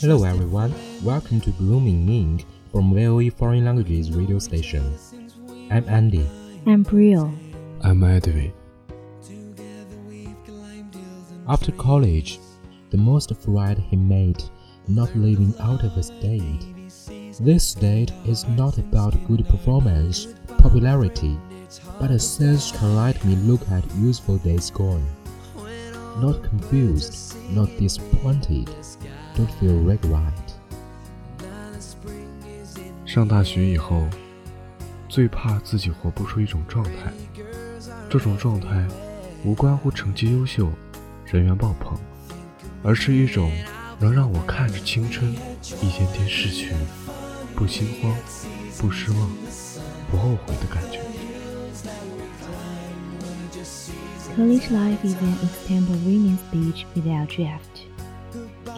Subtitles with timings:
[0.00, 4.96] Hello everyone, welcome to Bloom in Ink from VOE Foreign Languages radio station.
[5.72, 6.24] I'm Andy.
[6.66, 8.52] I'm Bryel。I'm Edwin.
[11.48, 12.38] After college,
[12.90, 14.40] the most afraid he made
[14.86, 16.64] not living out of a state.
[17.40, 21.36] This state is not about good performance, popularity,
[21.98, 25.04] but a sense can let me look at useful days gone.
[26.20, 28.70] Not confused, not disappointed,
[29.38, 30.32] don't feel regret.
[33.06, 34.04] 上大学以后，
[35.08, 37.12] 最怕自己活不出一种状态。
[38.10, 38.84] 这种状态
[39.44, 40.68] 无关乎成绩优秀、
[41.24, 41.96] 人缘爆棚，
[42.82, 43.52] 而是一种
[44.00, 46.74] 能让我看着青春一天天逝去，
[47.54, 48.12] 不心慌、
[48.78, 49.30] 不失望、
[50.10, 51.00] 不后悔的感觉。
[54.36, 57.87] College life is an extemporaneous speech without draft.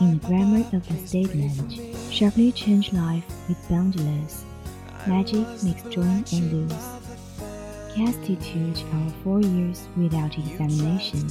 [0.01, 1.79] In the grammar of the statement,
[2.11, 4.43] sharply change life with boundless.
[5.07, 6.73] Magic makes join and lose.
[7.95, 11.25] Constitute our four years without examination,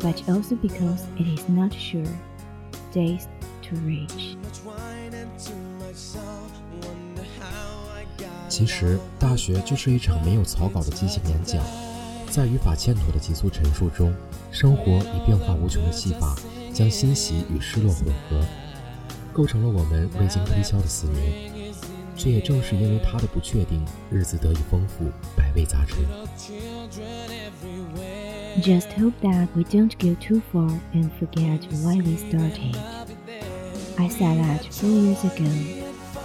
[0.00, 2.12] but also because it is not sure.
[2.92, 3.28] Days
[3.62, 4.36] to reach.
[8.48, 11.62] 其实，大学就是一场没有草稿的即兴演讲，
[12.28, 14.12] 在语法欠妥的急速陈述中，
[14.50, 16.36] 生活以变化无穷的戏法，
[16.74, 18.40] 将欣喜与失落混合，
[19.32, 21.50] 构成了我们未经推敲的四年。
[22.16, 25.98] 这也正是因为它的不确定，日子得以丰富，百味杂陈。
[28.60, 32.76] Just hope that we don't go too far and forget why we started.
[33.96, 35.46] I said that four years ago.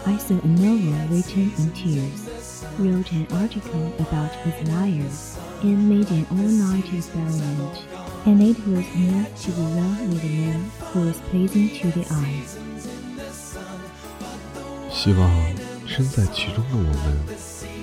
[0.05, 6.09] I saw a novel written in tears, wrote an article about his liars, and made
[6.11, 7.85] an all-night experiment.
[8.26, 12.04] And it was enough to be run with a man who was pleasing to the
[12.14, 12.58] eyes.
[14.90, 15.30] 希望
[15.86, 17.18] 身在其中的我们，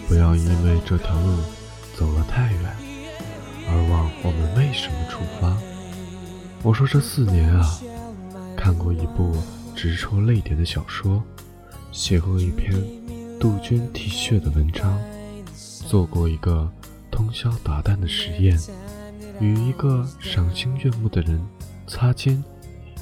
[0.08, 1.38] 不要因为这条路
[1.96, 2.76] 走了太远，
[3.68, 5.58] 而忘我们为什么出发。
[6.62, 7.80] 我说这四年啊，
[8.56, 9.36] 看过一部
[9.76, 11.24] 直戳泪点的小说，
[11.92, 12.80] 写过一篇
[13.40, 15.02] 杜鹃啼血的文章，
[15.88, 16.72] 做过一个
[17.10, 18.58] 通宵达旦的实验，
[19.41, 21.41] 与一个赏心悦目的人
[21.87, 22.43] 擦肩，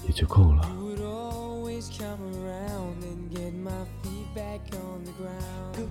[0.07, 0.69] 也就够了。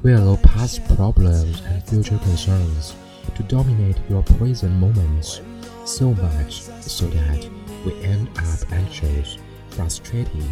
[0.01, 2.94] We allow past problems and future concerns
[3.36, 5.41] to dominate your present moments
[5.86, 7.45] so much so that
[7.86, 9.38] we end up anxious,
[9.71, 10.50] frustrated,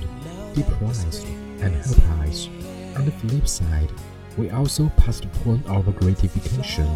[0.54, 1.26] depressed,
[1.62, 2.50] and helpless.
[2.96, 3.90] On the flip side,
[4.38, 6.88] we also postpone our gratification,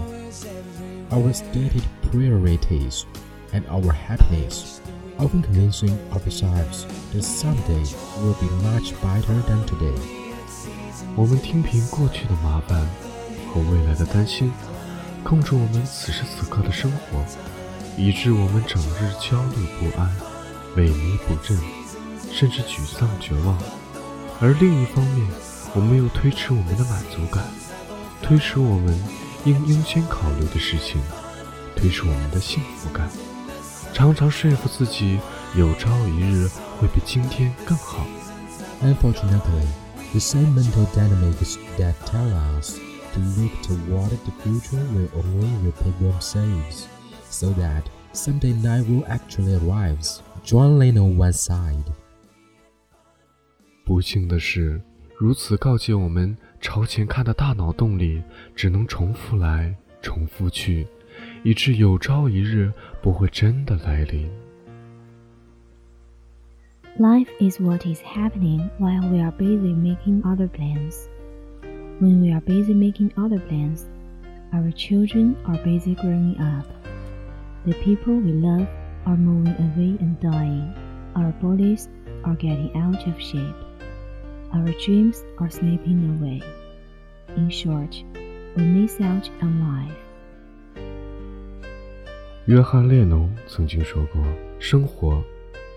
[1.11, 3.07] our stated priorities,
[3.53, 4.81] and our happiness,
[5.19, 7.85] often convincing ourselves that someday
[8.21, 9.95] will be much better than today.
[11.15, 12.87] 我们听凭过去的麻烦
[13.53, 14.53] 和未来的担心，
[15.23, 17.25] 控制我们此时此刻的生活，
[17.97, 20.11] 以致我们整日焦虑不安、
[20.77, 21.57] 萎靡不振，
[22.33, 23.57] 甚至沮丧绝望。
[24.41, 25.27] 而另一方面，
[25.75, 27.45] 我们又推迟我们的满足感，
[28.21, 28.95] 推迟我们
[29.46, 31.02] 应优先考虑的事情，
[31.76, 33.10] 推迟我们的幸福感，
[33.94, 35.20] 常常说服自己
[35.56, 36.48] 有朝一日
[36.80, 38.06] 会比今天更好。
[38.82, 39.68] Unfortunately,
[40.12, 42.28] the same mental dynamics that tell
[42.58, 42.78] us
[43.14, 46.86] to look toward the future will only repeat themselves,
[47.30, 47.84] so that
[48.14, 50.00] someday night will actually arrive,
[50.46, 51.84] drawing on one side.
[53.86, 54.82] 不幸的是，
[55.18, 56.36] 如此告诫我们
[56.66, 58.22] 朝前看的大脑动力，
[58.56, 60.88] 只能重复来，重复去，
[61.44, 62.72] 以致有朝一日
[63.02, 64.30] 不会真的来临。
[67.00, 71.08] Life is what is happening while we are busy making other plans.
[72.00, 73.86] When we are busy making other plans,
[74.52, 76.66] our children are busy growing up.
[77.66, 78.68] The people we love
[79.06, 80.74] are moving away and dying.
[81.16, 81.88] Our bodies
[82.24, 83.56] are getting out of shape.
[84.57, 86.41] Our dreams are slipping away.
[87.37, 88.03] In short,
[88.57, 89.93] we miss out on life.
[92.47, 94.25] 约翰·列侬曾经说过
[94.59, 95.23] ：“生活，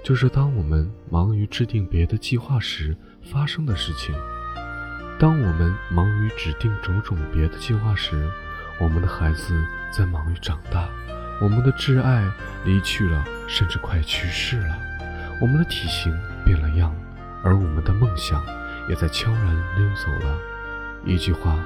[0.02, 4.16] 就是当我们忙于制定别的计划时发生的事情。
[5.20, 8.30] 当我们忙于指定种种别的计划时，
[8.80, 9.62] 我们的孩子
[9.92, 10.88] 在忙于长大，
[11.42, 12.26] 我们的挚爱
[12.64, 14.78] 离去了，甚至快去世了，
[15.42, 16.96] 我们的体型变了样，
[17.44, 18.42] 而我们的梦想。”
[18.89, 20.39] 也在悄然溜走了。
[21.05, 21.59] 一句话，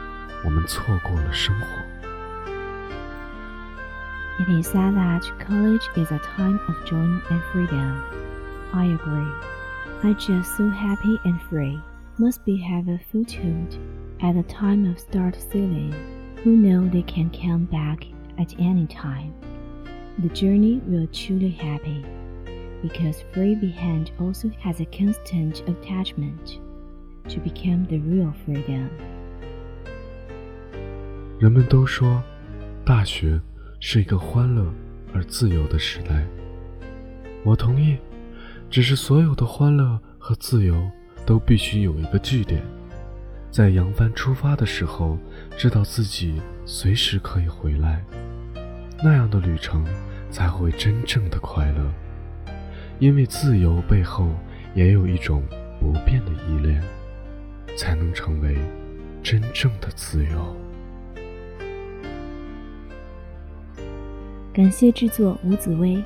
[0.45, 1.67] 我们错过了生活。
[4.41, 8.03] It is sad that college is a time of joy and freedom.
[8.73, 9.33] I agree.
[10.03, 11.81] I just so happy and free.
[12.19, 13.77] Must be have a foothold
[14.21, 15.93] at the time of start sailing.
[16.45, 18.06] Who know they can come back
[18.39, 19.33] at any time.
[20.21, 22.05] The journey will truly happy,
[22.81, 26.61] because free behind also has a constant attachment
[27.30, 28.88] To become the real freedom.
[31.40, 32.22] 人们都说，
[32.86, 33.40] 大学
[33.80, 34.66] 是一个欢乐
[35.14, 36.25] 而自由的时代。
[37.44, 37.98] 我同意，
[38.70, 40.90] 只是所有的欢乐和自由
[41.25, 42.62] 都必须有一个据点，
[43.52, 45.18] 在扬帆出发的时候，
[45.58, 48.04] 知道自己随时可以回来，
[49.04, 49.86] 那样的旅程
[50.30, 51.92] 才会真正的快乐。
[53.00, 54.30] 因为自由背后
[54.75, 55.44] 也有一种
[55.80, 56.43] 不变的依恋。
[57.84, 58.56] 才能成为
[59.22, 60.56] 真正的自由。
[64.54, 66.02] 感谢制作吴紫薇。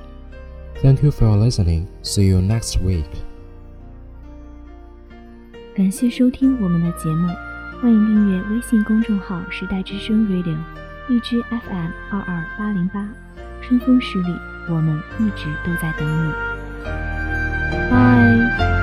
[0.82, 1.86] Thank you for listening.
[2.02, 3.06] See you next week.
[5.76, 7.28] 感谢收听我们的节目，
[7.80, 10.58] 欢迎订阅微信公众号“时代之声 Radio”，
[11.10, 13.08] 荔枝 FM 二二八零八，
[13.62, 14.36] 春风十里，
[14.68, 16.34] 我们一直都在等你。
[17.92, 18.77] 拜。